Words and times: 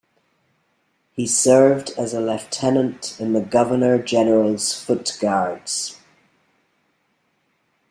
He 1.11 1.27
served 1.27 1.91
as 1.91 2.11
a 2.11 2.21
lieutenant 2.21 3.15
in 3.19 3.33
the 3.33 3.39
Governor 3.39 4.01
General's 4.01 4.73
Foot 4.73 5.15
Guards. 5.21 5.95